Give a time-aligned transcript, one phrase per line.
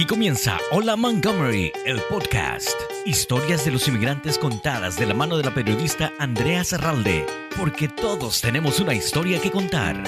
[0.00, 2.74] Aquí comienza Hola Montgomery, el podcast.
[3.04, 8.40] Historias de los inmigrantes contadas de la mano de la periodista Andrea Serralde, porque todos
[8.40, 10.02] tenemos una historia que contar.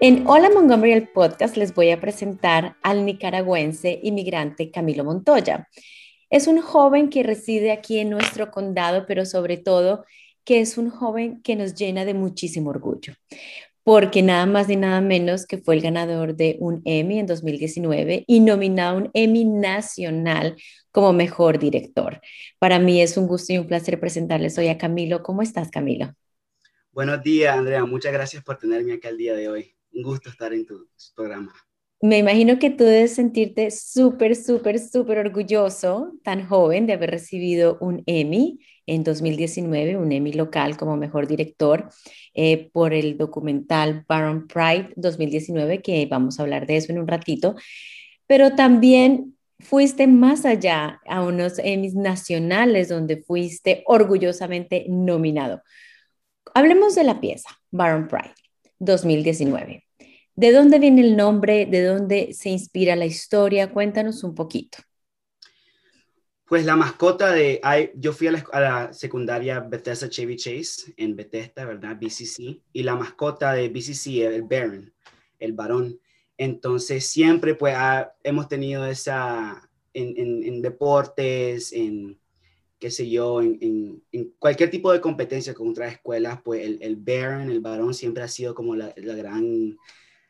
[0.00, 5.68] En Hola Montgomery, el podcast, les voy a presentar al nicaragüense inmigrante Camilo Montoya.
[6.30, 10.04] Es un joven que reside aquí en nuestro condado, pero sobre todo
[10.44, 13.14] que es un joven que nos llena de muchísimo orgullo
[13.88, 18.24] porque nada más ni nada menos que fue el ganador de un Emmy en 2019
[18.26, 20.56] y nominado a un Emmy nacional
[20.90, 22.20] como mejor director.
[22.58, 25.22] Para mí es un gusto y un placer presentarles hoy a Camilo.
[25.22, 26.12] ¿Cómo estás, Camilo?
[26.92, 27.86] Buenos días, Andrea.
[27.86, 29.74] Muchas gracias por tenerme acá el día de hoy.
[29.94, 31.54] Un gusto estar en tu programa.
[32.02, 37.78] Me imagino que tú debes sentirte súper, súper, súper orgulloso, tan joven, de haber recibido
[37.80, 41.90] un Emmy en 2019, un Emmy local como mejor director
[42.34, 47.06] eh, por el documental Baron Pride 2019, que vamos a hablar de eso en un
[47.06, 47.54] ratito.
[48.26, 55.62] Pero también fuiste más allá a unos Emmys nacionales donde fuiste orgullosamente nominado.
[56.54, 58.34] Hablemos de la pieza, Baron Pride
[58.78, 59.84] 2019.
[60.34, 61.66] ¿De dónde viene el nombre?
[61.66, 63.72] ¿De dónde se inspira la historia?
[63.72, 64.78] Cuéntanos un poquito.
[66.48, 67.60] Pues la mascota de,
[67.94, 71.98] yo fui a la, secundaria Bethesda Chevy Chase en Bethesda, ¿verdad?
[72.00, 74.92] BCC, y la mascota de BCC, el Baron,
[75.38, 76.00] el varón.
[76.38, 77.76] Entonces siempre pues
[78.22, 82.18] hemos tenido esa, en, deportes, en
[82.78, 84.02] qué sé yo, en,
[84.38, 88.28] cualquier tipo de competencia con otras escuelas, pues el, el Baron, el varón siempre ha
[88.28, 89.76] sido como la, la gran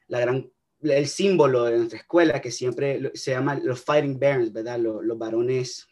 [0.08, 4.78] la gran, el símbolo de nuestra escuela, que siempre se llama los Fighting Barons, ¿verdad?
[4.80, 5.86] Los, los varones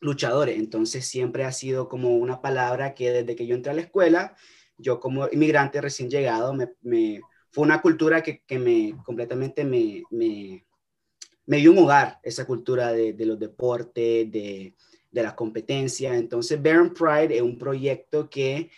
[0.00, 0.58] luchadores.
[0.58, 4.36] Entonces siempre ha sido como una palabra que desde que yo entré a la escuela,
[4.78, 11.56] yo como inmigrante recién llegado, me, fue una cultura que, que me completamente me, me,
[11.56, 14.74] dio un hogar, esa cultura de, los deportes, de,
[15.10, 16.14] de la competencia.
[16.14, 18.70] Entonces, Baron Pride es un proyecto que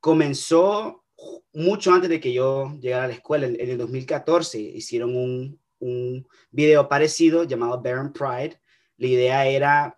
[0.00, 1.04] comenzó
[1.52, 6.26] mucho antes de que yo llegara a la escuela, en, el 2014, hicieron un, un,
[6.50, 8.60] video parecido llamado Baron Pride.
[8.98, 9.96] La idea era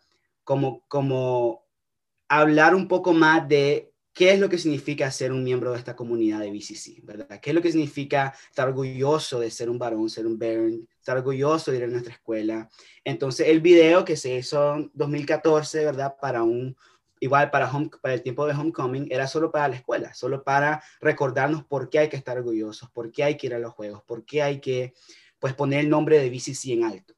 [0.48, 1.66] como, como
[2.26, 5.94] hablar un poco más de qué es lo que significa ser un miembro de esta
[5.94, 7.38] comunidad de BCC, ¿verdad?
[7.38, 11.18] ¿Qué es lo que significa estar orgulloso de ser un varón, ser un Baron, estar
[11.18, 12.66] orgulloso de ir a nuestra escuela?
[13.04, 16.16] Entonces, el video que se hizo en 2014, ¿verdad?
[16.18, 16.74] Para un,
[17.20, 20.82] igual para, home, para el tiempo de homecoming, era solo para la escuela, solo para
[20.98, 24.02] recordarnos por qué hay que estar orgullosos, por qué hay que ir a los juegos,
[24.04, 24.94] por qué hay que
[25.40, 27.12] pues, poner el nombre de BCC en alto.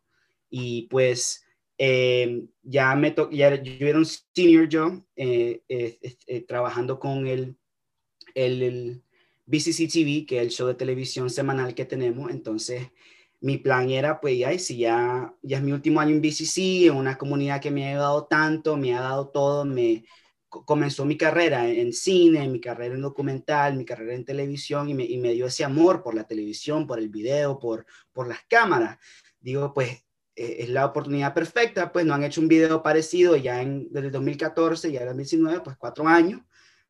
[0.51, 1.45] Y pues
[1.83, 7.57] eh, ya me ya yo era un senior yo, eh, eh, trabajando con el,
[8.35, 9.03] el, el
[9.47, 12.91] BCC TV, que es el show de televisión semanal que tenemos, entonces
[13.41, 16.97] mi plan era, pues, ya, si ya, ya es mi último año en BCC, en
[16.97, 20.05] una comunidad que me ha ayudado tanto, me ha dado todo, me
[20.51, 25.05] comenzó mi carrera en, cine, mi carrera en documental, mi carrera en televisión y me,
[25.05, 28.99] y me, dio ese amor por la televisión, por el video, por, por las cámaras.
[29.41, 33.61] Digo, pues, eh, es la oportunidad perfecta, pues no han hecho un video parecido ya
[33.61, 36.41] en, desde el 2014, ya era 2019, pues cuatro años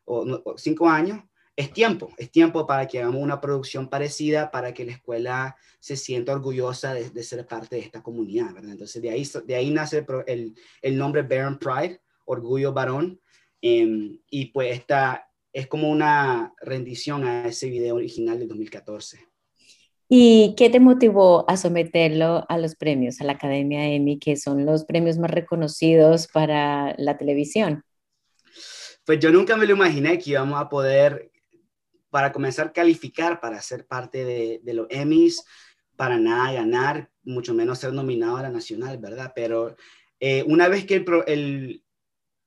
[0.04, 1.20] o, o cinco años
[1.60, 5.94] es tiempo, es tiempo para que hagamos una producción parecida, para que la escuela se
[5.94, 8.72] sienta orgullosa de, ser parte de esta comunidad, ¿verdad?
[8.72, 13.20] Entonces, de ahí, de ahí nace el, el, nombre Baron Pride, Orgullo Varón,
[13.60, 19.29] em, y pues esta es como una rendición a ese video original del 2014.
[20.12, 24.66] ¿Y qué te motivó a someterlo a los premios, a la Academia Emmy, que son
[24.66, 27.84] los premios más reconocidos para la televisión?
[29.06, 31.30] Pues yo nunca me lo imaginé que íbamos a poder
[32.10, 35.44] para comenzar a calificar para ser parte de, los Emmys,
[35.94, 39.30] para nada ganar, mucho menos ser nominado a la nacional, ¿verdad?
[39.32, 39.76] Pero
[40.18, 41.84] eh, una vez que el, el,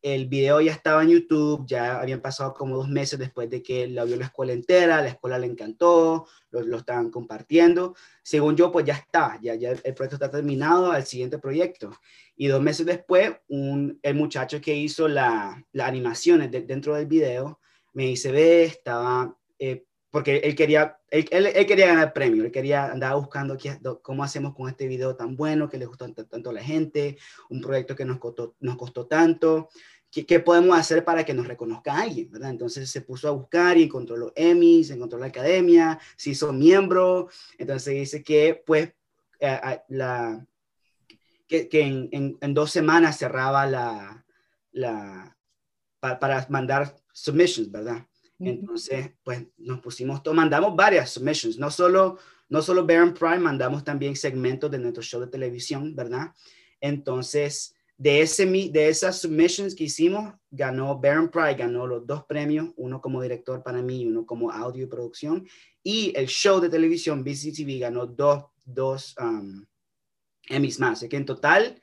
[0.03, 3.87] el, video ya estaba en YouTube, ya habían pasado como dos meses después de que
[3.87, 7.95] la vio la escuela entera, la escuela le encantó, lo, lo estaban compartiendo.
[8.21, 11.91] Según yo, pues ya está, ya, ya el proyecto está terminado al siguiente proyecto.
[12.35, 17.59] Y dos meses después, un, el muchacho que hizo la, las animaciones dentro del video
[17.93, 22.91] me dice, ve, estaba eh, porque él quería, él, él, quería ganar premio, él quería
[22.91, 26.53] andar buscando qué, cómo hacemos con este video tan bueno que le gustó tanto, a
[26.53, 27.17] la gente,
[27.49, 29.69] un proyecto que nos costó, nos costó tanto,
[30.11, 32.51] ¿qué, ¿qué, podemos hacer para que nos reconozca alguien, ¿verdad?
[32.51, 37.29] Entonces se puso a buscar y encontró los Emmys, encontró la academia, se hizo miembro,
[37.57, 38.93] entonces dice que pues
[39.39, 40.45] eh, la,
[41.47, 44.23] que, que en, en, en, dos semanas cerraba la,
[44.73, 45.35] la
[45.99, 48.05] para mandar submissions, ¿verdad?
[48.45, 52.17] Entonces, pues nos pusimos, mandamos varias submissions, no solo,
[52.49, 56.33] no solo Baron Prime, mandamos también segmentos de nuestro show de televisión, ¿verdad?
[56.79, 62.69] Entonces, de, ese, de esas submissions que hicimos, ganó Baron Pride, ganó los dos premios,
[62.75, 65.47] uno como director para mí y uno como audio y producción.
[65.81, 69.65] Y el show de televisión BCTV ganó dos, dos um,
[70.47, 70.99] Emmys más.
[70.99, 71.81] Así que en total,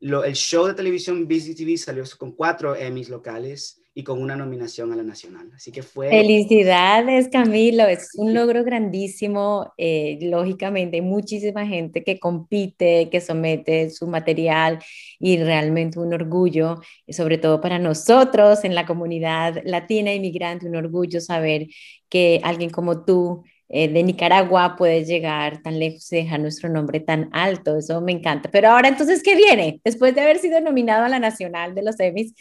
[0.00, 4.92] lo, el show de televisión BCTV salió con cuatro Emmys locales y con una nominación
[4.92, 5.50] a la nacional.
[5.56, 6.08] Así que fue...
[6.08, 7.82] Felicidades, Camilo.
[7.82, 9.72] Es un logro grandísimo.
[9.76, 14.78] Eh, lógicamente, hay muchísima gente que compite, que somete su material
[15.18, 21.20] y realmente un orgullo, sobre todo para nosotros en la comunidad latina inmigrante, un orgullo
[21.20, 21.66] saber
[22.08, 27.00] que alguien como tú eh, de Nicaragua puede llegar tan lejos y dejar nuestro nombre
[27.00, 27.76] tan alto.
[27.76, 28.48] Eso me encanta.
[28.48, 29.80] Pero ahora entonces, ¿qué viene?
[29.82, 32.32] Después de haber sido nominado a la Nacional de los Emmys,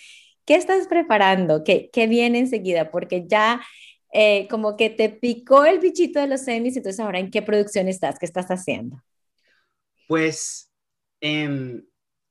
[0.47, 1.65] ¿Qué estás preparando?
[1.65, 2.89] ¿Qué, qué viene enseguida?
[2.89, 3.61] Porque ya
[4.13, 7.89] eh, como que te picó el bichito de los semis, entonces ahora en qué producción
[7.89, 9.03] estás, qué estás haciendo.
[10.07, 10.71] Pues
[11.19, 11.85] em,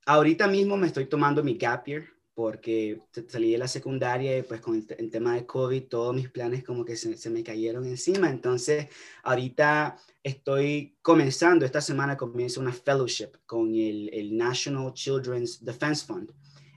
[0.07, 4.63] ahorita mismo me estoy tomando mi gap year porque salí de la secundaria y pues
[4.63, 8.31] con el, tema de COVID todos mis planes como que se, se, me cayeron encima.
[8.31, 8.89] Entonces
[9.25, 16.33] ahorita estoy comenzando, esta semana comienza una fellowship con el, el National Children's Defense Fund.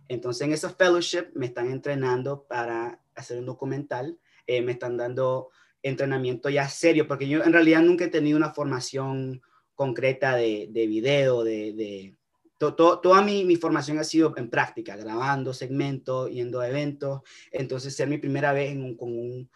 [0.09, 5.49] Entonces en esa fellowship me están entrenando para hacer un documental, eh, me están dando
[5.81, 9.41] entrenamiento ya serio, porque yo en realidad nunca he tenido una formación
[9.75, 11.73] concreta de, de video, de...
[11.73, 12.15] de
[12.57, 17.21] toda mi, mi, formación ha sido en práctica, grabando segmentos, yendo a eventos,
[17.53, 19.49] entonces ser mi primera vez en un, con, un,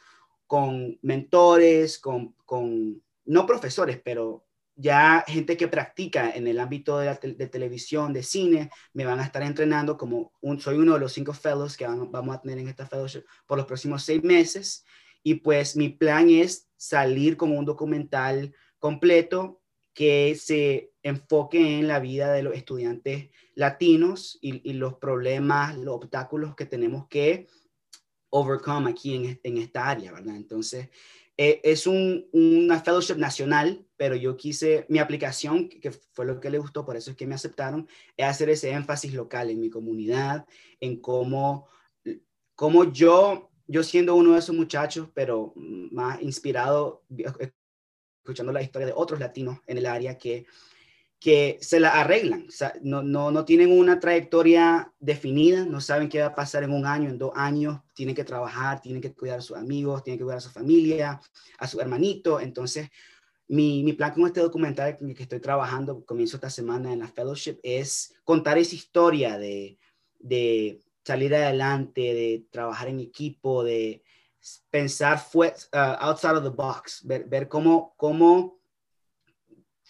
[0.48, 7.48] con mentores, con, con, no profesores, pero ya gente que practica en el ámbito de,
[7.48, 11.34] televisión, de cine, me van a estar entrenando como un, soy uno de los cinco
[11.34, 14.86] fellows que vamos a tener en esta fellowship por los próximos seis meses.
[15.22, 19.62] Y pues mi plan es salir con un documental completo
[19.94, 26.56] que se enfoque en la vida de los estudiantes latinos y, los problemas, los obstáculos
[26.56, 27.48] que tenemos que
[28.30, 30.36] overcome aquí en, en esta área, ¿verdad?
[30.36, 30.90] Entonces,
[31.38, 36.50] eh, es un, una fellowship nacional, pero yo quise, mi aplicación, que fue lo que
[36.50, 39.70] le gustó, por eso es que me aceptaron, es hacer ese énfasis local en mi
[39.70, 40.46] comunidad,
[40.82, 41.70] en cómo,
[42.54, 47.06] cómo yo, yo siendo uno de esos muchachos, pero más inspirado,
[48.20, 50.48] escuchando la historia de otros latinos en el área que
[51.18, 52.48] que se la arreglan,
[52.82, 56.86] no, no, no, tienen una trayectoria definida, no saben qué va a pasar en un
[56.86, 60.26] año, en dos años, tienen que trabajar, tienen que cuidar a sus amigos, tienen que
[60.26, 61.22] cuidar a su familia,
[61.60, 62.42] a su hermanito.
[62.42, 62.90] Entonces,
[63.48, 67.00] mi, mi plan con este documental en el que estoy trabajando, comienzo esta semana en
[67.00, 69.78] la fellowship, es contar esa historia de,
[70.20, 74.04] de salir adelante, de trabajar en equipo, de
[74.70, 78.60] pensar fue, uh, outside of the box, ver, ver cómo, cómo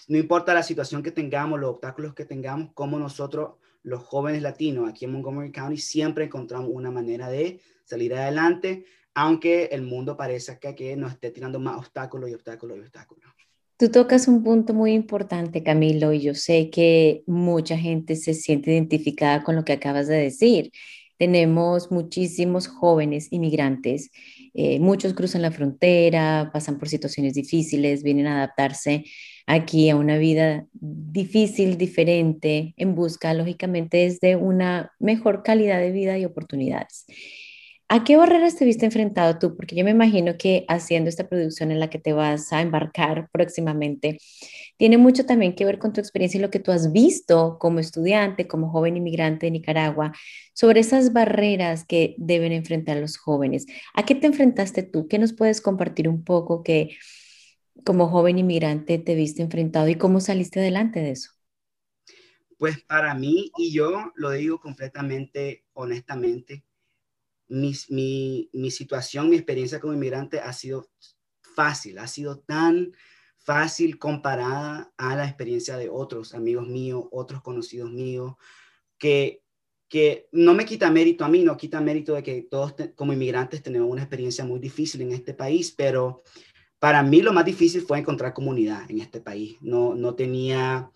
[0.07, 4.89] no importa la situación que tengamos, los obstáculos que tengamos, como nosotros, los jóvenes latinos
[4.89, 10.75] aquí en Montgomery County, siempre encontramos una manera de salir adelante, aunque el mundo parezca
[10.75, 13.33] que nos esté tirando más obstáculos y obstáculos y obstáculos.
[13.77, 18.71] Tú tocas un punto muy importante, Camilo, y yo sé que mucha gente se siente
[18.71, 20.71] identificada con lo que acabas de decir.
[21.17, 24.11] Tenemos muchísimos jóvenes inmigrantes,
[24.53, 29.05] eh, muchos cruzan la frontera, pasan por situaciones difíciles, vienen a adaptarse
[29.47, 36.17] aquí a una vida difícil, diferente, en busca, lógicamente, de una mejor calidad de vida
[36.17, 37.05] y oportunidades.
[37.89, 39.55] ¿A qué barreras te viste enfrentado tú?
[39.55, 43.29] Porque yo me imagino que haciendo esta producción en la que te vas a embarcar
[43.31, 44.17] próximamente,
[44.77, 47.79] tiene mucho también que ver con tu experiencia y lo que tú has visto como
[47.79, 50.11] estudiante, como joven inmigrante de Nicaragua,
[50.53, 53.67] sobre esas barreras que deben enfrentar los jóvenes.
[53.93, 55.07] ¿A qué te enfrentaste tú?
[55.07, 56.97] ¿Qué nos puedes compartir un poco que
[57.85, 61.31] como joven inmigrante te viste enfrentado y cómo saliste adelante de eso?
[62.57, 66.63] Pues para mí, y yo lo digo completamente honestamente,
[67.47, 70.89] mi, mi, mi situación, mi experiencia como inmigrante ha sido
[71.41, 72.93] fácil, ha sido tan
[73.37, 78.35] fácil comparada a la experiencia de otros amigos míos, otros conocidos míos,
[78.97, 79.41] que,
[79.89, 83.61] que no me quita mérito a mí, no quita mérito de que todos como inmigrantes
[83.61, 86.23] tenemos una experiencia muy difícil en este país, pero
[86.79, 89.57] para mí lo más difícil fue encontrar comunidad en este país.
[89.61, 90.91] No, no tenía,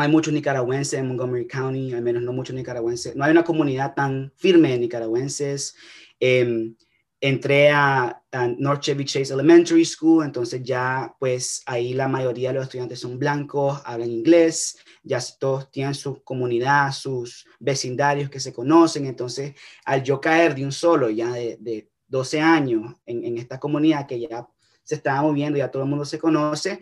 [0.00, 3.14] hay muchos nicaragüenses en Montgomery County, al menos no muchos nicaragüenses.
[3.14, 5.74] No hay una comunidad tan firme de nicaragüenses.
[6.18, 6.74] Em,
[7.20, 8.18] entré a,
[8.58, 13.18] North Chevy Chase Elementary School, entonces ya pues ahí la mayoría de los estudiantes son
[13.18, 20.02] blancos, hablan inglés, ya todos tienen su comunidad, sus vecindarios que se conocen, entonces al
[20.02, 24.46] yo caer de un solo ya de, 12 años en, en esta comunidad que ya
[24.82, 26.80] se estaba moviendo, ya todo el mundo se conoce,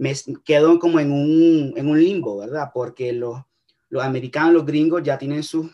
[0.00, 0.14] me
[0.46, 2.70] quedo como en un, en un limbo, ¿verdad?
[2.72, 3.38] Porque los,
[3.90, 5.70] los americanos, los gringos ya tienen su,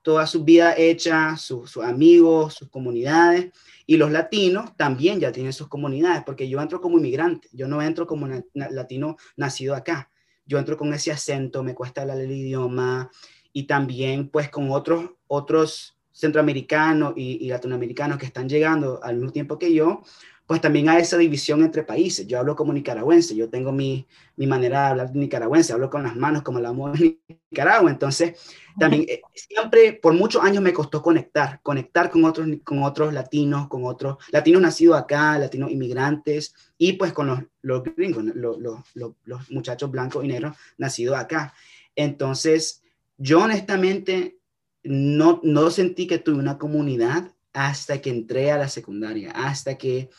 [0.00, 3.52] toda su vida hecha, sus amigos, sus comunidades,
[3.86, 7.82] y los latinos también ya tienen sus comunidades, porque yo entro como inmigrante, yo no
[7.82, 10.10] entro como latino nacido acá,
[10.46, 13.10] yo entro con ese acento, me cuesta hablar el idioma,
[13.52, 19.32] y también pues con otros, otros centroamericanos y, y latinoamericanos que están llegando al mismo
[19.32, 20.02] tiempo que yo,
[20.46, 22.26] pues también hay esa división entre países.
[22.26, 26.14] Yo hablo como nicaragüense, yo tengo mi, mi manera de hablar nicaragüense, hablo con las
[26.14, 27.18] manos como la en
[27.50, 27.90] Nicaragua.
[27.90, 28.38] Entonces,
[28.78, 33.66] también eh, siempre, por muchos años me costó conectar, conectar con otros, con otros latinos,
[33.66, 38.80] con otros latinos nacidos acá, latinos inmigrantes, y pues con los, los gringos, los, los,
[39.24, 41.54] los muchachos blancos y negros nacidos acá.
[41.96, 42.82] Entonces,
[43.18, 44.38] yo honestamente
[44.84, 50.10] no, no sentí que tuve una comunidad hasta que entré a la secundaria, hasta que,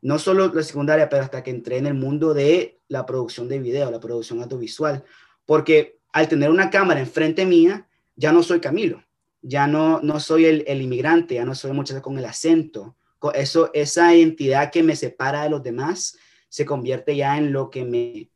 [0.00, 3.58] no solo la secundaria, pero hasta que entré en el mundo de la producción de
[3.58, 5.04] video, la producción audiovisual,
[5.44, 9.04] porque al tener una cámara enfrente mía, ya no soy Camilo,
[9.42, 12.96] ya no, no soy el, el inmigrante, ya no soy muchacho con el acento,
[13.34, 16.16] eso, esa identidad que me separa de los demás
[16.48, 18.30] se convierte ya en lo que me,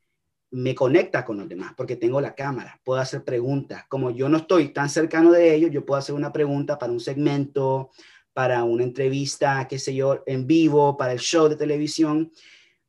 [0.50, 3.85] me conecta con los demás, porque tengo la cámara, puedo hacer preguntas.
[3.88, 7.00] Como yo no estoy tan cercano de ellos, yo puedo hacer una pregunta para un
[7.00, 7.90] segmento,
[8.32, 12.32] para una entrevista, qué sé yo, en vivo, para el show de televisión,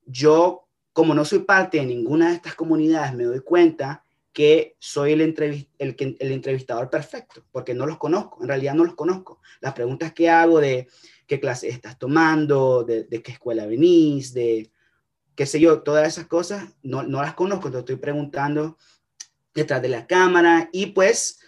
[0.06, 5.12] yo, como no soy parte de ninguna de estas comunidades, me doy cuenta que soy
[5.12, 5.22] el,
[5.80, 9.42] entrevistador perfecto, porque no los conozco, en realidad no los conozco.
[9.60, 10.88] Las preguntas que hago de
[11.28, 14.72] qué clase estás tomando, de, qué escuela venís, de
[15.36, 18.78] qué sé yo, todas esas cosas, no, las conozco, te estoy preguntando
[19.54, 21.40] detrás de la cámara y pues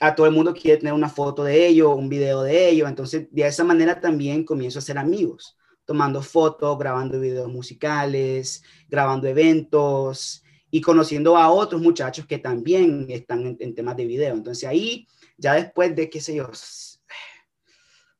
[0.00, 3.26] a todo el mundo quiere tener una foto de ellos, un video de ellos, entonces
[3.30, 10.44] de esa manera también comienzo a ser amigos, tomando fotos, grabando videos musicales, grabando eventos
[10.70, 14.34] y conociendo a otros muchachos que también están en, temas de video.
[14.34, 16.50] Entonces ahí, ya después de, qué sé yo,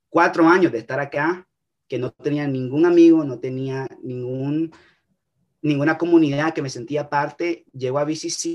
[0.09, 1.47] cuatro años de estar acá,
[1.87, 4.73] que no tenía ningún amigo, no tenía ningún,
[5.63, 8.47] ninguna comunidad que me sentía parte, llego a BCC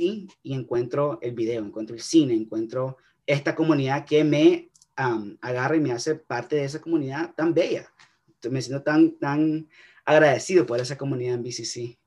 [0.44, 5.92] y encuentro el video, encuentro el cine, encuentro esta comunidad que me agarra y me
[5.92, 7.92] hace parte de esa comunidad tan bella.
[8.50, 9.68] me siento tan, tan
[10.06, 11.98] agradecido por esa comunidad en BCC.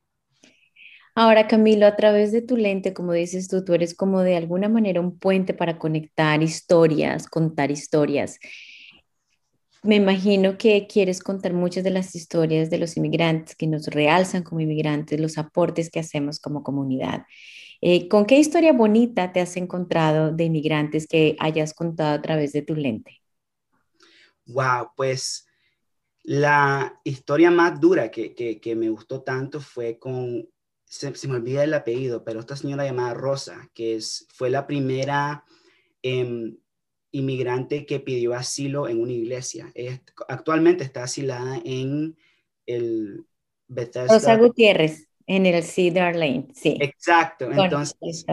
[1.14, 4.68] Ahora, Camilo, a través de tu lente, como dices tú, tú eres como de alguna
[4.68, 8.38] manera un puente para conectar historias, contar historias.
[9.82, 14.42] Me imagino que quieres contar muchas de las historias de los inmigrantes que nos realzan
[14.42, 17.23] como inmigrantes, los aportes que hacemos como comunidad.
[17.88, 22.52] Eh, ¿Con qué historia bonita te has encontrado de inmigrantes que hayas contado a través
[22.52, 23.23] de tu lente?
[24.47, 25.47] Wow, pues
[26.25, 30.49] la historia más dura que, que, me gustó tanto fue con,
[30.85, 35.45] se, me olvida el apellido, pero esta señora llamada Rosa, que es, fue la primera
[36.02, 36.59] em,
[37.12, 39.73] inmigrante que pidió asilo en una iglesia.
[40.26, 42.16] actualmente está asilada en
[42.66, 43.25] el
[43.69, 44.12] Bethesda.
[44.12, 45.05] Rosa Gutiérrez.
[45.26, 46.76] En el Cedar Lane, sí.
[46.80, 47.50] Exacto.
[47.50, 48.25] Entonces,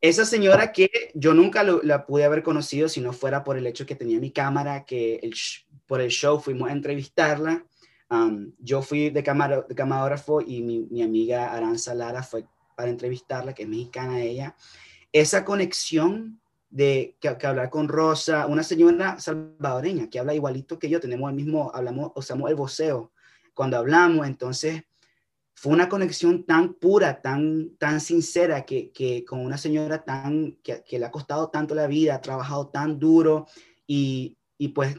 [0.00, 3.86] esa señora que yo nunca la pude haber conocido si no fuera por el hecho
[3.86, 5.34] que tenía mi cámara, que el,
[5.86, 7.64] por el show fuimos a entrevistarla.
[8.10, 13.54] Um, yo fui de, de camarógrafo y mi, mi, amiga Aranza Lara fue para entrevistarla,
[13.54, 14.56] que es mexicana ella.
[15.12, 20.88] Esa conexión de que, que, hablar con Rosa, una señora salvadoreña que habla igualito que
[20.88, 23.12] yo, tenemos el mismo, hablamos, usamos el voceo
[23.54, 24.84] cuando hablamos, entonces
[25.60, 30.82] fue una conexión tan pura, tan, tan sincera, que, que con una señora tan, que,
[30.82, 33.46] que, le ha costado tanto la vida, ha trabajado tan duro
[33.86, 34.96] y, y pues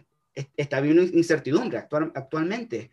[0.55, 2.91] está viviendo incertidumbre actual, actualmente.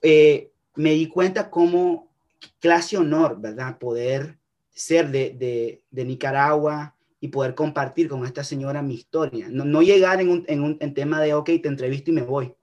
[0.00, 2.14] Eh, me di cuenta cómo
[2.60, 3.76] clase honor, ¿verdad?
[3.76, 4.38] Poder
[4.70, 9.48] ser de, de, de, Nicaragua y poder compartir con esta señora mi historia.
[9.50, 12.22] No, no llegar en un, en un en tema de, ok, te entrevisto y me
[12.22, 12.55] voy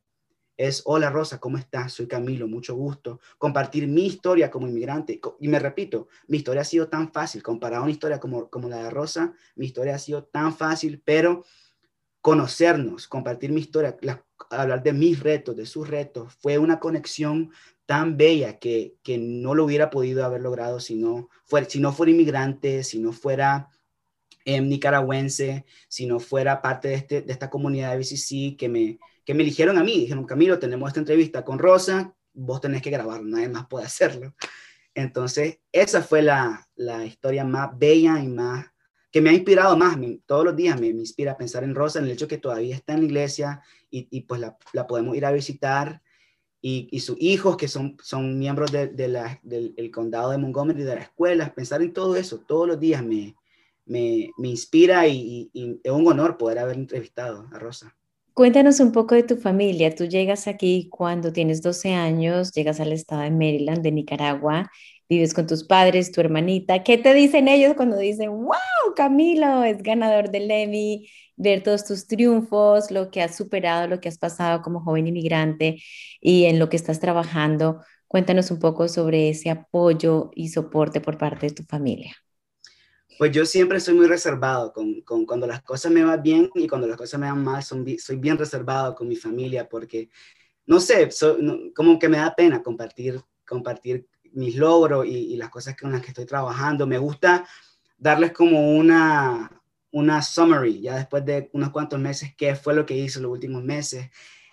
[0.57, 1.93] es, hola Rosa, ¿cómo estás?
[1.93, 3.19] Soy Camilo, mucho gusto.
[3.37, 5.19] Compartir mi historia como inmigrante.
[5.39, 8.69] Y me repito, mi historia ha sido tan fácil, comparado a una historia como, como
[8.69, 11.43] la de Rosa, mi historia ha sido tan fácil, pero
[12.21, 13.97] conocernos, compartir mi historia,
[14.49, 17.51] hablar de mis retos, de sus retos, fue una conexión
[17.85, 21.91] tan bella que, que no lo hubiera podido haber logrado si no, fuera, si no
[21.91, 23.69] fuera inmigrante, si no fuera
[24.45, 28.99] eh, nicaragüense, si no fuera parte de, este, de esta comunidad de BCC que me,
[29.25, 29.99] que me eligieron a mí.
[29.99, 34.33] Dijeron, Camilo, tenemos esta entrevista con Rosa, vos tenés que grabar, nadie más puede hacerlo.
[34.95, 38.65] Entonces, esa fue la, la historia más bella y más
[39.11, 39.97] que me ha inspirado más.
[40.25, 42.75] Todos los días me, me, inspira a pensar en Rosa, en el hecho que todavía
[42.75, 43.61] está en la iglesia
[43.91, 46.01] y, pues la, la, podemos ir a visitar
[46.59, 50.95] y, y sus hijos que son, son miembros de la, del condado de Montgomery, de
[50.95, 53.35] la escuela, pensar en todo eso todos los días me,
[53.85, 57.95] me, me inspira y, y es un honor poder haber entrevistado a Rosa.
[58.33, 59.93] Cuéntanos un poco de tu familia.
[59.93, 64.71] Tú llegas aquí cuando tienes 12 años, llegas al estado de Maryland, de Nicaragua,
[65.07, 66.83] vives con tus padres, tu hermanita.
[66.83, 72.07] ¿Qué te dicen ellos cuando dicen, wow, Camilo es ganador del Emmy, ver todos tus
[72.07, 75.83] triunfos, lo que has superado, lo que has pasado como joven inmigrante
[76.19, 77.81] y en lo que estás trabajando?
[78.07, 82.15] Cuéntanos un poco sobre ese apoyo y soporte por parte de tu familia.
[83.23, 86.67] Pues yo siempre soy muy reservado con, con, cuando las cosas me van bien y
[86.67, 90.09] cuando las cosas me van mal, son, soy bien reservado con mi familia porque,
[90.65, 91.07] no sé,
[91.73, 96.01] como que me da pena compartir, compartir mis logros y, y, las cosas con las
[96.01, 96.85] que estoy trabajando.
[96.85, 97.47] Me gusta
[97.97, 99.49] darles como una,
[99.91, 103.63] una summary, ya después de unos cuantos meses, qué fue lo que hice los últimos
[103.63, 104.09] meses.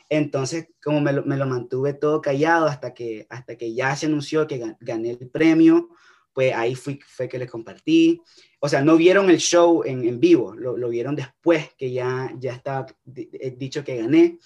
[0.08, 4.06] Entonces, como me lo, me lo mantuve todo callado hasta que, hasta que ya se
[4.06, 5.88] anunció que gané el premio,
[6.32, 8.20] pues ahí fui, fue que les compartí.
[8.60, 12.32] O sea, no vieron el show en, en vivo, lo, lo, vieron después que ya,
[12.38, 14.38] ya estaba eh, dicho que gané.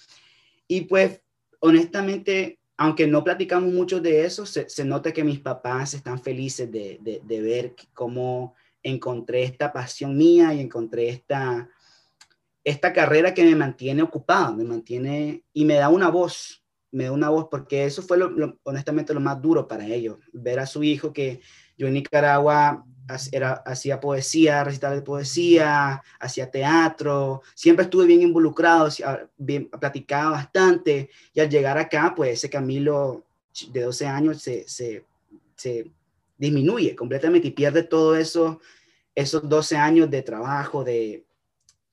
[0.67, 1.21] Y pues,
[1.59, 6.71] honestamente, aunque no platicamos mucho de eso, se, se nota que mis papás están felices
[6.71, 11.69] de, de, de, ver cómo encontré esta pasión mía y encontré esta,
[12.63, 17.11] esta carrera que me mantiene ocupado, me mantiene y me da una voz, me da
[17.11, 20.83] una voz, porque eso fue lo, honestamente lo más duro para ellos, ver a su
[20.83, 21.41] hijo que
[21.77, 22.85] yo en Nicaragua
[23.31, 28.89] era, hacía poesía, recital de poesía, hacía teatro, siempre estuve bien involucrado,
[29.37, 33.23] bien, platicaba bastante y al llegar acá, pues ese Camilo
[33.71, 35.05] de 12 años se,
[36.37, 38.59] disminuye completamente y pierde todo eso,
[39.13, 41.25] esos 12 años de trabajo, de,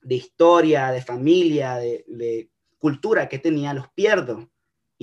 [0.09, 2.49] historia, de familia, de,
[2.79, 4.49] cultura que tenía, los pierdo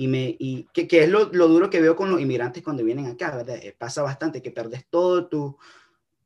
[0.00, 2.82] y, me, y que, que es lo, lo, duro que veo con los inmigrantes cuando
[2.82, 3.56] vienen acá, ¿verdad?
[3.56, 5.58] Eh, pasa bastante, que perdes todo tu,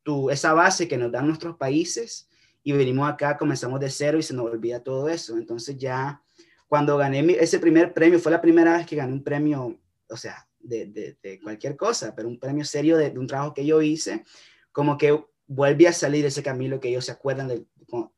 [0.04, 2.29] tu, esa base que nos dan nuestros países
[2.62, 5.37] y venimos acá, comenzamos de cero y se nos olvida todo eso.
[5.37, 6.22] Entonces ya
[6.68, 9.77] cuando gané mi, ese primer premio, fue la primera vez que gané un premio,
[10.09, 13.55] o sea, de, de, de cualquier cosa, pero un premio serio de, de, un trabajo
[13.55, 14.25] que yo hice,
[14.70, 17.66] como que vuelve a salir ese Camilo que ellos se acuerdan de,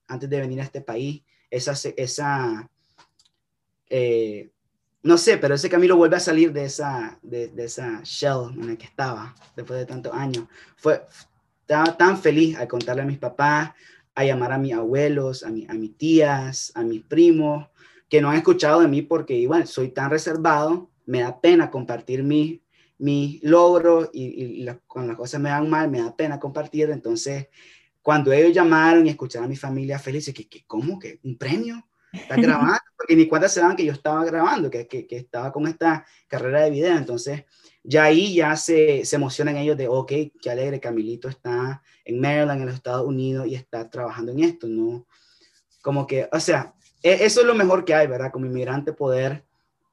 [0.07, 2.71] antes de venir a este país, esa, esa
[3.89, 4.51] eh,
[5.07, 8.77] no sé, pero ese Camilo vuelve a salir de esa, de, esa shell en la
[8.77, 10.45] que estaba después de tantos años.
[10.77, 11.01] Fue,
[11.61, 13.71] estaba tan feliz al contarle a mis papás,
[14.15, 17.67] a llamar a mis abuelos, a, mi, a mis tías, a mis primos,
[18.09, 22.23] que no han escuchado de mí porque igual soy tan reservado, me da pena compartir
[22.23, 22.61] mis
[22.99, 26.91] mi logros y la, cuando las cosas me van mal, me da pena compartir.
[26.91, 27.49] Entonces,
[28.03, 30.99] cuando ellos llamaron y escucharon a mi familia feliz, que, que ¿cómo?
[30.99, 31.87] ¿Que un premio?
[32.13, 32.79] ¿Estás grabando?
[32.97, 36.07] Porque ni cuenta se daban que yo estaba grabando, que, que, que, estaba con esta
[36.29, 36.97] carrera de video.
[36.97, 37.45] Entonces,
[37.83, 42.61] ya ahí ya se, se emocionan ellos de, ok, qué alegre, Camilito está en Maryland,
[42.61, 45.07] en los Estados Unidos, y está trabajando en esto, ¿no?
[45.83, 48.33] Como que, o sea, e, eso es lo mejor que hay, ¿verdad?
[48.33, 49.45] Como inmigrante poder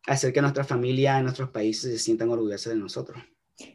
[0.08, 3.21] hacer que nuestra familia en nuestros países se sientan orgullosos de nosotros.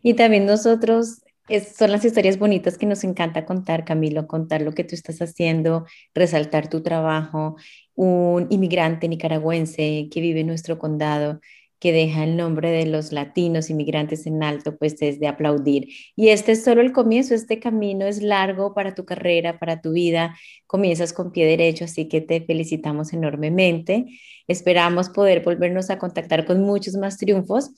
[0.03, 4.73] Y también nosotros es, son las historias bonitas que nos encanta contar, Camilo, contar lo
[4.73, 7.57] que tú estás haciendo, resaltar tu trabajo,
[7.95, 11.41] un inmigrante nicaragüense que vive en nuestro condado,
[11.81, 15.89] que deja el nombre de los latinos inmigrantes en alto, pues es de aplaudir.
[16.17, 19.93] Y este es solo el comienzo, este camino es largo para tu carrera, para tu
[19.93, 24.07] vida, comienzas con pie derecho, así que te felicitamos enormemente.
[24.49, 27.71] Esperamos poder volvernos a contactar con muchos más triunfos.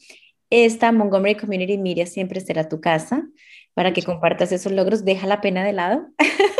[0.48, 3.28] Esta Montgomery Community Media siempre será tu casa
[3.74, 5.04] para que compartas esos logros.
[5.04, 6.06] Deja la pena de lado.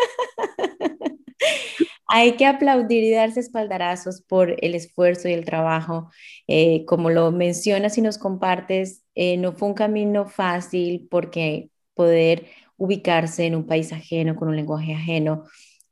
[2.13, 6.11] Hay que aplaudir y darse espaldarazos por el esfuerzo y el trabajo.
[6.49, 12.47] Eh, como lo mencionas y nos compartes, eh, no fue un camino fácil porque poder
[12.77, 15.45] ubicarse en un país ajeno, con un lenguaje ajeno,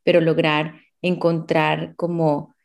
[0.02, 2.56] pero lograr encontrar como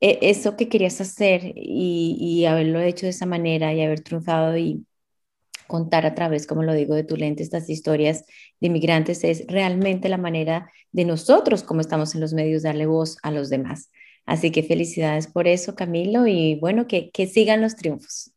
[0.00, 4.56] e, eso que querías hacer y, y haberlo hecho de esa manera y haber triunfado
[4.56, 4.86] y
[5.66, 8.24] contar a través, como lo digo, de tu lente estas historias
[8.60, 13.18] de inmigrantes es realmente la manera de nosotros, como estamos en los medios, darle voz
[13.22, 13.90] a los demás.
[14.26, 18.32] Así que felicidades por eso, Camilo, y bueno, que, que sigan los triunfos.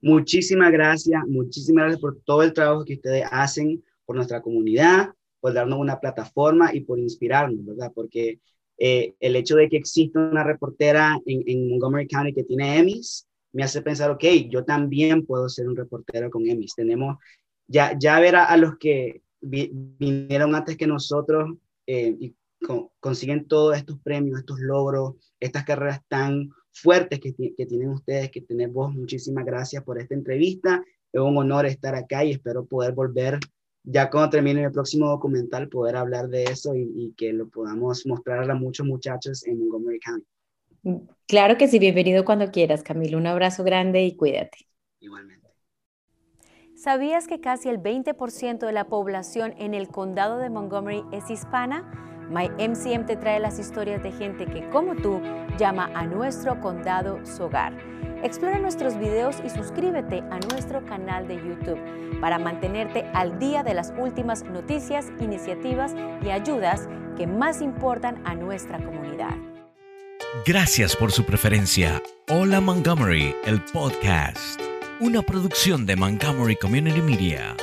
[0.00, 5.52] Muchísimas gracias, muchísimas gracias por todo el trabajo que ustedes hacen por nuestra comunidad, por
[5.52, 7.92] darnos una plataforma y por inspirarnos, ¿verdad?
[7.94, 8.40] Porque
[8.78, 13.26] eh, el hecho de que exista una reportera en, en Montgomery County que tiene Emmys,
[13.52, 16.74] me hace pensar, ok, yo también puedo ser un reportero con Emmys.
[16.74, 17.18] Tenemos,
[17.66, 22.34] ya, ya ver a, los que vi, vinieron antes que nosotros eh, y
[22.64, 28.40] con, consiguen todos estos premios, estos logros, estas carreras tan fuertes que, tienen ustedes, que
[28.42, 28.94] tienen vos.
[28.94, 30.84] Muchísimas gracias por esta entrevista.
[31.12, 33.38] Es un honor estar acá y espero poder volver
[33.82, 38.48] ya cuando termine el próximo documental, poder hablar de eso y que lo podamos mostrar
[38.50, 40.26] a muchos muchachos en Montgomery County.
[41.26, 43.18] Claro que sí, bienvenido cuando quieras, Camilo.
[43.18, 44.66] Un abrazo grande y cuídate.
[45.00, 45.48] Igualmente.
[46.74, 51.82] ¿Sabías que casi el 20% de la población en el condado de Montgomery es hispana?
[52.30, 55.20] MyMCM te trae las historias de gente que, como tú,
[55.58, 57.76] llama a nuestro condado su hogar.
[58.22, 63.74] Explora nuestros videos y suscríbete a nuestro canal de YouTube para mantenerte al día de
[63.74, 69.36] las últimas noticias, iniciativas y ayudas que más importan a nuestra comunidad.
[70.46, 72.00] Gracias por su preferencia.
[72.28, 74.60] Hola Montgomery, el podcast.
[75.00, 77.56] Una producción de Montgomery Community Media.